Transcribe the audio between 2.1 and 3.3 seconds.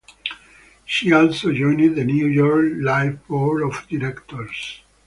York Life